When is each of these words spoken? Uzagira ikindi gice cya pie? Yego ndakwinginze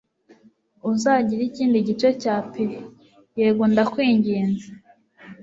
Uzagira 0.91 1.41
ikindi 1.49 1.77
gice 1.87 2.09
cya 2.21 2.35
pie? 2.51 2.79
Yego 3.39 3.63
ndakwinginze 3.71 4.67